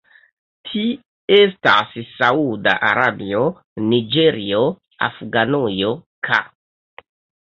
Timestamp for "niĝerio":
3.91-4.63